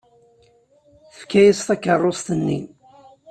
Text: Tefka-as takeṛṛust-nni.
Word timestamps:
Tefka-as 1.05 1.59
takeṛṛust-nni. 1.67 2.59